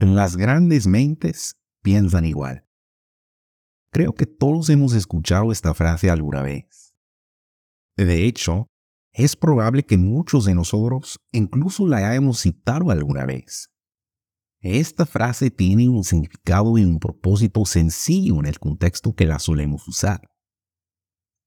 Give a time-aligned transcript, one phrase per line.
[0.00, 2.64] Las grandes mentes piensan igual.
[3.92, 6.94] Creo que todos hemos escuchado esta frase alguna vez.
[7.98, 8.68] De hecho,
[9.12, 13.68] es probable que muchos de nosotros incluso la hayamos citado alguna vez.
[14.60, 19.86] Esta frase tiene un significado y un propósito sencillo en el contexto que la solemos
[19.86, 20.30] usar.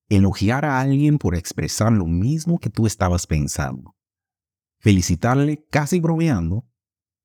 [0.10, 3.96] Elogiar a alguien por expresar lo mismo que tú estabas pensando.
[4.80, 6.68] Felicitarle casi bromeando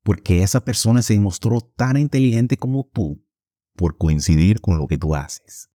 [0.08, 3.22] porque esa persona se mostró tan inteligente como tú
[3.76, 5.70] por coincidir con lo que tú haces.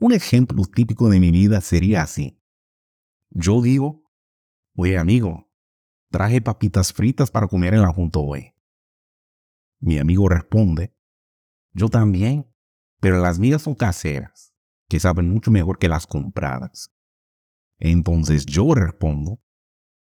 [0.00, 2.42] Un ejemplo típico de mi vida sería así.
[3.28, 4.10] Yo digo,
[4.74, 5.52] oye amigo,
[6.10, 8.54] traje papitas fritas para comer en la junto hoy.
[9.80, 10.96] Mi amigo responde,
[11.74, 12.50] yo también,
[13.00, 14.54] pero las mías son caseras,
[14.88, 16.90] que saben mucho mejor que las compradas.
[17.76, 19.42] Entonces yo respondo,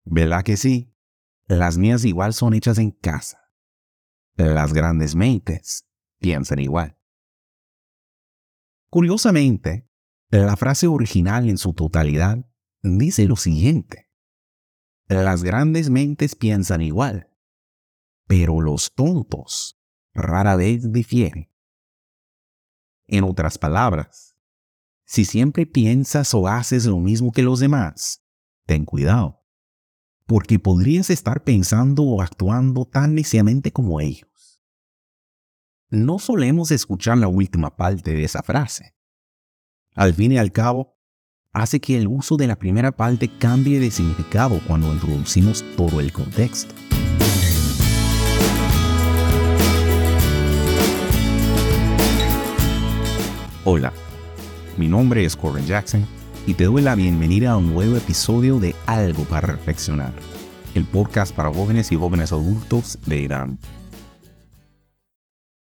[0.04, 0.95] ¿verdad que sí?
[1.48, 3.52] Las mías igual son hechas en casa.
[4.36, 5.88] Las grandes mentes
[6.20, 6.98] piensan igual.
[8.90, 9.88] Curiosamente,
[10.30, 12.46] la frase original en su totalidad
[12.82, 14.10] dice lo siguiente.
[15.08, 17.30] Las grandes mentes piensan igual,
[18.26, 19.80] pero los tontos
[20.14, 21.52] rara vez difieren.
[23.06, 24.36] En otras palabras,
[25.06, 28.26] si siempre piensas o haces lo mismo que los demás,
[28.66, 29.45] ten cuidado,
[30.28, 34.60] porque podrías estar pensando o actuando tan neciamente como ellos.
[35.90, 38.96] No solemos escuchar la última parte de esa frase.
[39.94, 40.98] Al fin y al cabo,
[41.54, 46.12] hace que el uso de la primera parte cambie de significado cuando introducimos todo el
[46.12, 46.74] contexto.
[53.64, 53.94] Hola,
[54.78, 56.15] mi nombre es Corbin Jackson
[56.46, 60.14] y te doy la bienvenida a un nuevo episodio de Algo para Reflexionar,
[60.74, 63.60] el podcast para jóvenes y jóvenes adultos de Irán.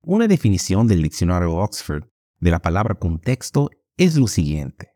[0.03, 2.05] Una definición del diccionario Oxford
[2.39, 4.91] de la palabra contexto es lo siguiente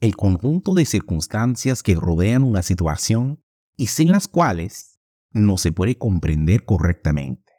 [0.00, 3.42] el conjunto de circunstancias que rodean una situación
[3.76, 4.98] y sin las cuales
[5.32, 7.52] no se puede comprender correctamente.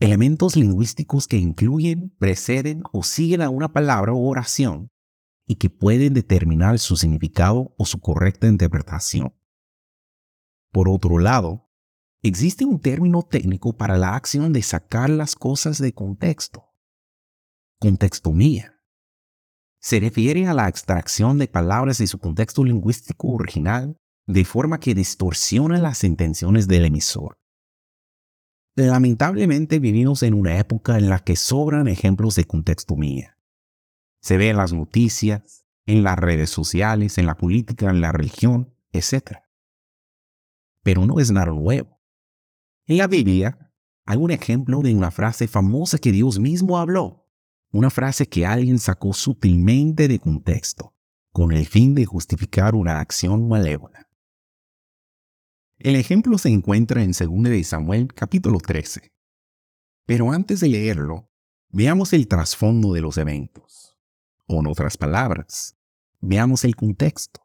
[0.00, 4.90] Elementos lingüísticos que incluyen, preceden o siguen a una palabra o oración
[5.46, 9.34] y que pueden determinar su significado o su correcta interpretación.
[10.72, 11.70] Por otro lado,
[12.22, 16.64] existe un término técnico para la acción de sacar las cosas de contexto.
[17.78, 18.74] Contextomía
[19.84, 24.94] se refiere a la extracción de palabras de su contexto lingüístico original de forma que
[24.94, 27.38] distorsiona las intenciones del emisor.
[28.76, 33.33] Lamentablemente vivimos en una época en la que sobran ejemplos de contexto mía.
[34.24, 38.74] Se ve en las noticias, en las redes sociales, en la política, en la religión,
[38.90, 39.38] etc.
[40.82, 42.00] Pero no es nada nuevo.
[42.86, 43.70] En la Biblia
[44.06, 47.24] hay un ejemplo de una frase famosa que Dios mismo habló
[47.74, 50.94] una frase que alguien sacó sutilmente de contexto,
[51.32, 54.08] con el fin de justificar una acción malévola.
[55.78, 59.12] El ejemplo se encuentra en 2 de Samuel capítulo 13.
[60.06, 61.28] Pero antes de leerlo,
[61.68, 63.93] veamos el trasfondo de los eventos.
[64.46, 65.76] O en otras palabras,
[66.20, 67.40] veamos el contexto.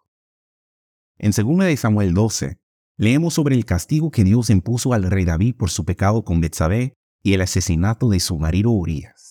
[1.18, 2.60] En 2 de Samuel 12,
[2.98, 6.94] leemos sobre el castigo que Dios impuso al rey David por su pecado con Betsabé
[7.24, 9.30] y el asesinato de su marido Urias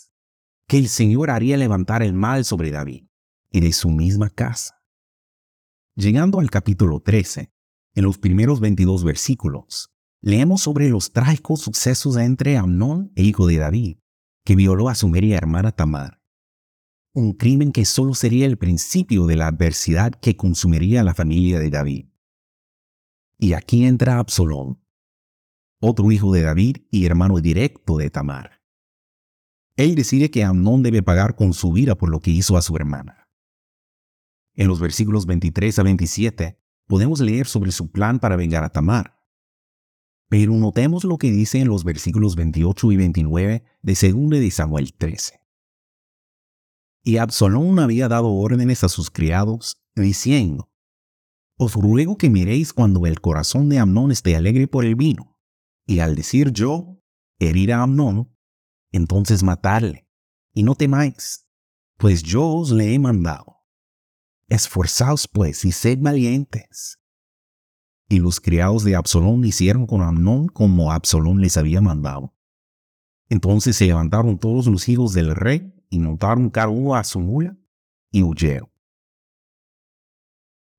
[0.68, 3.06] que el Señor haría levantar el mal sobre David
[3.50, 4.84] y de su misma casa.
[5.96, 7.50] Llegando al capítulo 13,
[7.94, 9.90] en los primeros 22 versículos,
[10.20, 13.96] leemos sobre los trágicos sucesos entre Amnón, el hijo de David,
[14.44, 16.17] que violó a su media hermana Tamar.
[17.14, 21.70] Un crimen que solo sería el principio de la adversidad que consumiría la familia de
[21.70, 22.06] David.
[23.38, 24.80] Y aquí entra Absalón,
[25.80, 28.58] otro hijo de David y hermano directo de Tamar
[29.78, 32.74] él decide que Amnón debe pagar con su vida por lo que hizo a su
[32.74, 33.28] hermana.
[34.54, 39.22] En los versículos 23 a 27 podemos leer sobre su plan para vengar a Tamar.
[40.28, 44.92] Pero notemos lo que dice en los versículos 28 y 29 de 2 de Samuel
[44.94, 45.40] 13.
[47.08, 50.70] Y Absalón había dado órdenes a sus criados, diciendo,
[51.56, 55.40] Os ruego que miréis cuando el corazón de Amnón esté alegre por el vino,
[55.86, 57.00] y al decir yo,
[57.38, 58.36] herir a Amnón,
[58.92, 60.06] entonces matarle.
[60.52, 61.48] Y no temáis,
[61.96, 63.56] pues yo os le he mandado.
[64.46, 66.98] Esforzaos pues y sed valientes.
[68.10, 72.36] Y los criados de Absalón hicieron con Amnón como Absalón les había mandado.
[73.30, 77.56] Entonces se levantaron todos los hijos del rey y cada uno a su mula
[78.10, 78.70] y huyeron.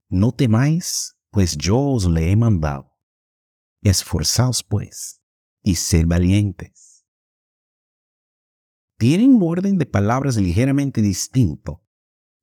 [0.09, 2.97] No temáis, pues yo os le he mandado.
[3.81, 5.21] Esforzaos pues
[5.61, 7.05] y ser valientes.
[8.97, 11.85] Tienen un orden de palabras ligeramente distinto,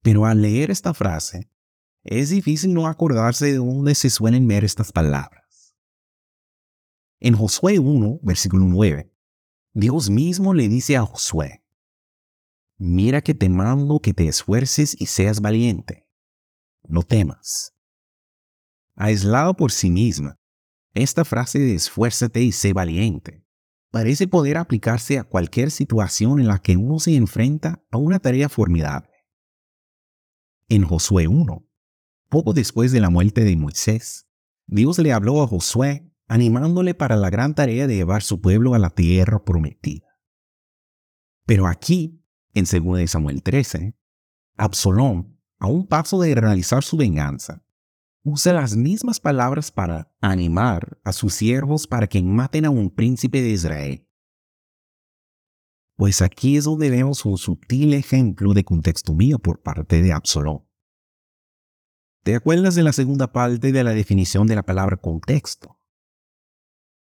[0.02, 1.50] pero al leer esta frase,
[2.02, 5.76] es difícil no acordarse de dónde se suelen ver estas palabras.
[7.18, 9.12] En Josué 1, versículo 9,
[9.74, 11.65] Dios mismo le dice a Josué,
[12.78, 16.08] Mira que te mando que te esfuerces y seas valiente.
[16.84, 17.74] No temas.
[18.94, 20.38] Aislado por sí misma,
[20.92, 23.46] esta frase de esfuérzate y sé valiente
[23.90, 28.50] parece poder aplicarse a cualquier situación en la que uno se enfrenta a una tarea
[28.50, 29.10] formidable.
[30.68, 31.66] En Josué 1,
[32.28, 34.28] poco después de la muerte de Moisés,
[34.66, 38.78] Dios le habló a Josué animándole para la gran tarea de llevar su pueblo a
[38.78, 40.06] la tierra prometida.
[41.46, 42.15] Pero aquí,
[42.56, 43.94] en 2 Samuel 13,
[44.56, 47.62] Absalón, a un paso de realizar su venganza,
[48.24, 53.42] usa las mismas palabras para animar a sus siervos para que maten a un príncipe
[53.42, 54.08] de Israel.
[55.96, 60.66] Pues aquí es donde vemos un sutil ejemplo de contexto mío por parte de Absalón.
[62.22, 65.78] ¿Te acuerdas de la segunda parte de la definición de la palabra contexto?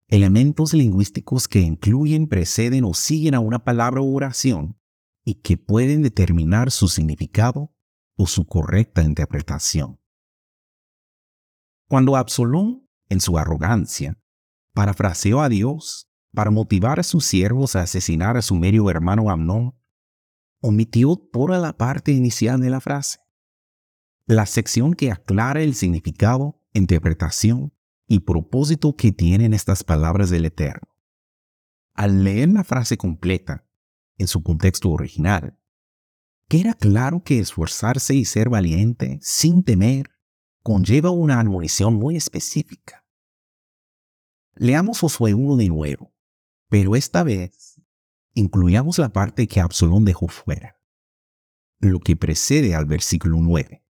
[0.09, 4.77] Elementos lingüísticos que incluyen, preceden o siguen a una palabra o oración
[5.27, 7.75] y que pueden determinar su significado
[8.17, 10.01] o su correcta interpretación.
[11.89, 14.19] Cuando Absalón, en su arrogancia,
[14.73, 19.75] parafraseó a Dios para motivar a sus siervos a asesinar a su medio hermano Amnón,
[20.61, 23.19] omitió toda la parte inicial de la frase,
[24.27, 27.75] la sección que aclara el significado, interpretación
[28.07, 30.89] y propósito que tienen estas palabras del Eterno.
[31.95, 33.66] Al leer la frase completa,
[34.19, 35.59] en su contexto original,
[36.49, 40.11] queda claro que esforzarse y ser valiente sin temer
[40.63, 43.05] conlleva una admonición muy específica.
[44.55, 46.15] Leamos Josué 1 de nuevo,
[46.69, 47.81] pero esta vez
[48.33, 50.81] incluyamos la parte que Absalón dejó fuera,
[51.79, 53.85] lo que precede al versículo 9.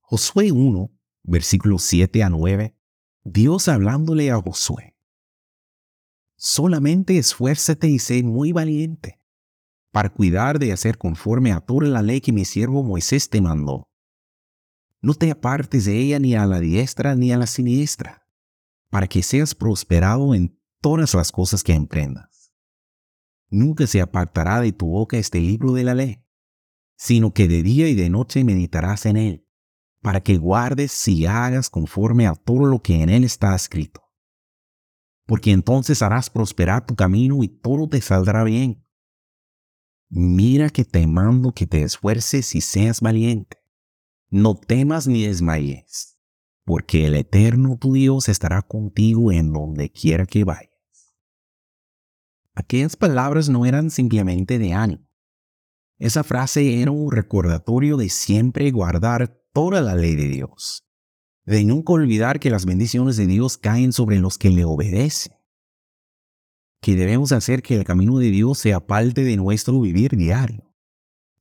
[0.00, 0.90] Josué 1,
[1.24, 2.76] versículos 7 a 9,
[3.24, 4.91] Dios hablándole a Josué.
[6.44, 9.20] Solamente esfuérzate y sé muy valiente
[9.92, 13.92] para cuidar de hacer conforme a toda la ley que mi siervo Moisés te mandó
[15.02, 18.28] no te apartes de ella ni a la diestra ni a la siniestra,
[18.88, 22.54] para que seas prosperado en todas las cosas que emprendas.
[23.50, 26.24] Nunca se apartará de tu boca este libro de la ley,
[26.96, 29.48] sino que de día y de noche meditarás en él,
[30.00, 34.01] para que guardes y hagas conforme a todo lo que en él está escrito.
[35.32, 38.84] Porque entonces harás prosperar tu camino y todo te saldrá bien.
[40.10, 43.62] Mira que te mando que te esfuerces y seas valiente
[44.32, 46.18] no temas ni desmayes,
[46.64, 50.70] porque el Eterno tu Dios estará contigo en donde quiera que vayas.
[52.54, 55.06] Aquellas palabras no eran simplemente de ánimo.
[55.98, 60.88] Esa frase era un recordatorio de siempre guardar toda la ley de Dios,
[61.44, 65.34] de nunca olvidar que las bendiciones de Dios caen sobre los que le obedecen,
[66.80, 70.72] que debemos hacer que el camino de Dios sea parte de nuestro vivir diario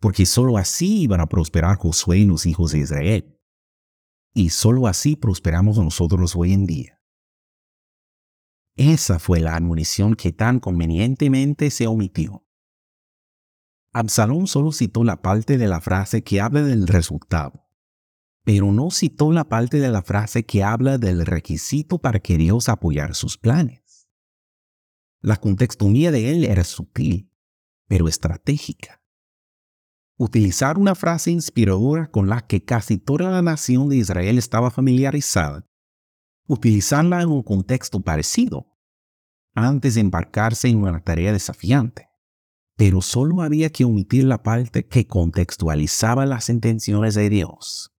[0.01, 3.39] porque sólo así iban a prosperar Josué y los hijos de Israel.
[4.33, 6.99] Y sólo así prosperamos nosotros hoy en día.
[8.75, 12.47] Esa fue la admonición que tan convenientemente se omitió.
[13.93, 17.67] Absalón solo citó la parte de la frase que habla del resultado,
[18.43, 22.69] pero no citó la parte de la frase que habla del requisito para que Dios
[22.69, 24.07] apoyara sus planes.
[25.21, 27.31] La contextumía de él era sutil,
[27.87, 29.01] pero estratégica
[30.23, 35.65] utilizar una frase inspiradora con la que casi toda la nación de Israel estaba familiarizada,
[36.47, 38.67] utilizarla en un contexto parecido,
[39.55, 42.07] antes de embarcarse en una tarea desafiante.
[42.77, 47.91] Pero solo había que omitir la parte que contextualizaba las intenciones de Dios.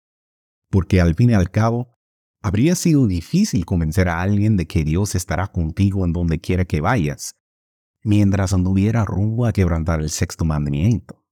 [0.72, 1.98] Porque al fin y al cabo,
[2.40, 6.80] habría sido difícil convencer a alguien de que Dios estará contigo en donde quiera que
[6.80, 7.36] vayas,
[8.02, 11.22] mientras anduviera rumbo a quebrantar el sexto mandamiento.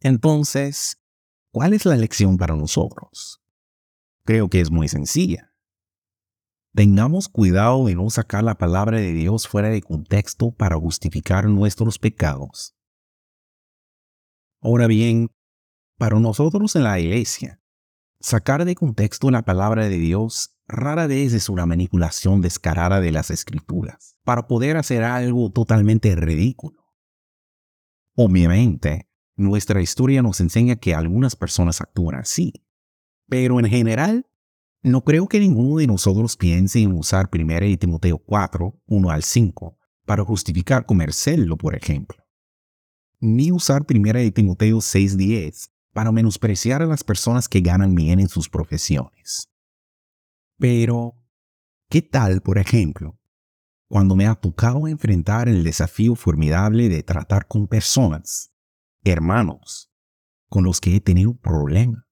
[0.00, 0.98] Entonces,
[1.52, 3.42] ¿cuál es la lección para nosotros?
[4.24, 5.52] Creo que es muy sencilla.
[6.74, 11.98] Tengamos cuidado de no sacar la palabra de Dios fuera de contexto para justificar nuestros
[11.98, 12.74] pecados.
[14.62, 15.28] Ahora bien,
[15.98, 17.59] para nosotros en la iglesia,
[18.20, 23.30] sacar de contexto la palabra de Dios rara vez es una manipulación descarada de las
[23.30, 26.84] escrituras para poder hacer algo totalmente ridículo.
[28.14, 32.52] Obviamente, nuestra historia nos enseña que algunas personas actúan así,
[33.28, 34.26] pero en general
[34.82, 39.76] No creo que ninguno de nosotros piense en usar 1 Timoteo 4, 1 al 5,
[40.06, 42.16] para justificar comerciarlo, por ejemplo.
[43.18, 48.28] Ni usar 1 Timoteo 6, 10 para menospreciar a las personas que ganan bien en
[48.28, 49.48] sus profesiones.
[50.58, 51.14] Pero,
[51.88, 53.18] ¿qué tal, por ejemplo,
[53.88, 58.52] cuando me ha tocado enfrentar el desafío formidable de tratar con personas,
[59.02, 59.90] hermanos,
[60.48, 62.04] con los que he tenido problemas?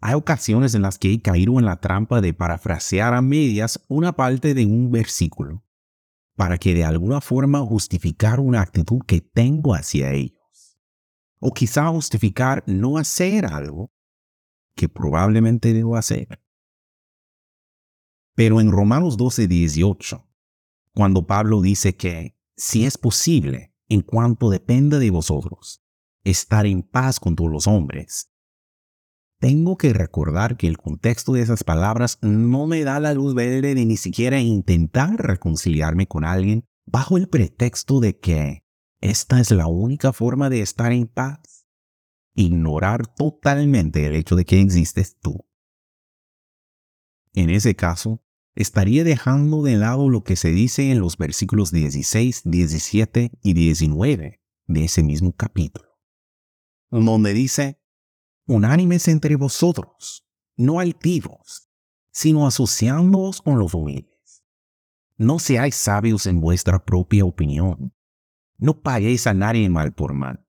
[0.00, 4.12] Hay ocasiones en las que he caído en la trampa de parafrasear a medias una
[4.12, 5.64] parte de un versículo
[6.34, 10.41] para que de alguna forma justificar una actitud que tengo hacia ellos.
[11.44, 13.92] O quizá justificar no hacer algo
[14.76, 16.40] que probablemente debo hacer.
[18.36, 20.24] Pero en Romanos 12, 18,
[20.94, 25.82] cuando Pablo dice que, si es posible, en cuanto dependa de vosotros,
[26.22, 28.30] estar en paz con todos los hombres,
[29.40, 33.74] tengo que recordar que el contexto de esas palabras no me da la luz verde
[33.74, 38.61] de ni siquiera intentar reconciliarme con alguien bajo el pretexto de que
[39.02, 41.66] esta es la única forma de estar en paz.
[42.34, 45.44] Ignorar totalmente el hecho de que existes tú.
[47.34, 48.22] En ese caso,
[48.54, 54.40] estaría dejando de lado lo que se dice en los versículos 16, 17 y 19
[54.66, 55.98] de ese mismo capítulo,
[56.90, 57.82] donde dice,
[58.46, 60.24] unánimes entre vosotros,
[60.56, 61.68] no altivos,
[62.12, 64.44] sino asociándoos con los humildes.
[65.16, 67.92] No seáis sabios en vuestra propia opinión.
[68.62, 70.46] No paguéis a nadie mal por mal.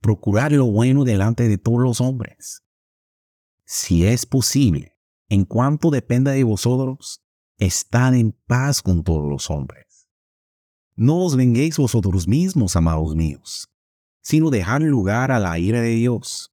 [0.00, 2.62] Procurad lo bueno delante de todos los hombres.
[3.64, 4.96] Si es posible,
[5.28, 7.24] en cuanto dependa de vosotros,
[7.58, 10.08] estad en paz con todos los hombres.
[10.94, 13.68] No os venguéis vosotros mismos, amados míos,
[14.22, 16.52] sino dejad lugar a la ira de Dios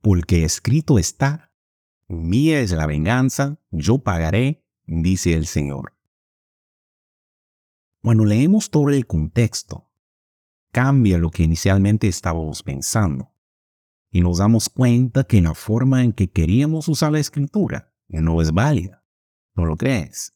[0.00, 1.52] porque escrito está,
[2.08, 5.94] mía es la venganza, yo pagaré, dice el Señor.
[8.02, 9.89] Cuando leemos todo el contexto,
[10.72, 13.32] cambia lo que inicialmente estábamos pensando
[14.10, 18.52] y nos damos cuenta que la forma en que queríamos usar la escritura no es
[18.52, 19.04] válida.
[19.54, 20.34] ¿No lo crees?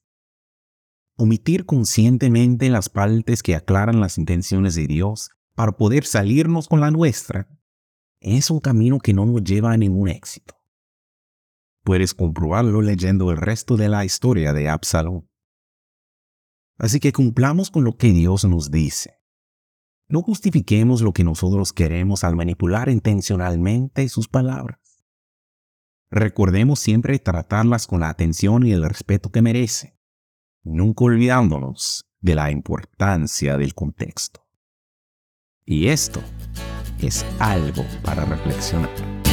[1.16, 6.90] Omitir conscientemente las partes que aclaran las intenciones de Dios para poder salirnos con la
[6.90, 7.48] nuestra
[8.20, 10.54] es un camino que no nos lleva a ningún éxito.
[11.84, 15.28] Puedes comprobarlo leyendo el resto de la historia de Absalón.
[16.78, 19.20] Así que cumplamos con lo que Dios nos dice.
[20.08, 25.02] No justifiquemos lo que nosotros queremos al manipular intencionalmente sus palabras.
[26.10, 29.98] Recordemos siempre tratarlas con la atención y el respeto que merece,
[30.62, 34.46] nunca olvidándonos de la importancia del contexto.
[35.64, 36.22] Y esto
[37.00, 39.23] es algo para reflexionar.